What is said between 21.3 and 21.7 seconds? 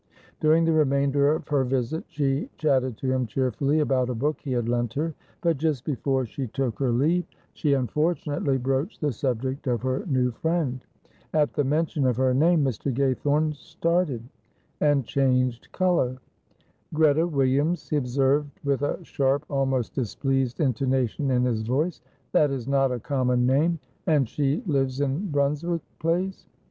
his